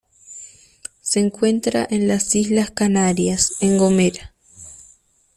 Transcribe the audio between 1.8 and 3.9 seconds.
en las Islas Canarias en